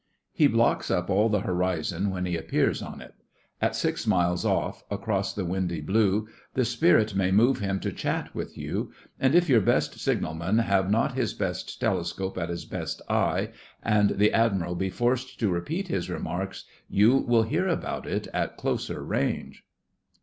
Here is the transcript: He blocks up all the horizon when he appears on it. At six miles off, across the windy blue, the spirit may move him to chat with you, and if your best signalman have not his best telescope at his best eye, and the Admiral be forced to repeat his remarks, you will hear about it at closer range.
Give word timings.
He 0.33 0.47
blocks 0.47 0.89
up 0.89 1.11
all 1.11 1.29
the 1.29 1.41
horizon 1.41 2.09
when 2.09 2.25
he 2.25 2.35
appears 2.35 2.81
on 2.81 3.01
it. 3.01 3.13
At 3.61 3.75
six 3.75 4.07
miles 4.07 4.43
off, 4.43 4.83
across 4.89 5.31
the 5.31 5.45
windy 5.45 5.79
blue, 5.79 6.27
the 6.55 6.65
spirit 6.65 7.13
may 7.13 7.29
move 7.29 7.59
him 7.59 7.79
to 7.81 7.91
chat 7.91 8.33
with 8.33 8.57
you, 8.57 8.91
and 9.19 9.35
if 9.35 9.47
your 9.47 9.61
best 9.61 9.99
signalman 9.99 10.57
have 10.57 10.89
not 10.89 11.13
his 11.13 11.35
best 11.35 11.79
telescope 11.79 12.35
at 12.39 12.49
his 12.49 12.65
best 12.65 13.03
eye, 13.11 13.49
and 13.83 14.17
the 14.17 14.33
Admiral 14.33 14.73
be 14.73 14.89
forced 14.89 15.39
to 15.39 15.51
repeat 15.51 15.87
his 15.87 16.09
remarks, 16.09 16.65
you 16.89 17.17
will 17.17 17.43
hear 17.43 17.67
about 17.67 18.07
it 18.07 18.27
at 18.33 18.57
closer 18.57 19.03
range. 19.03 19.63